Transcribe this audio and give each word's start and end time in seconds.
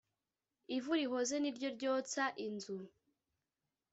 Ivu 0.75 0.91
rihoze 0.99 1.35
ni 1.39 1.51
ryo 1.55 1.69
ryotsa 1.75 2.23
inzu. 2.45 2.77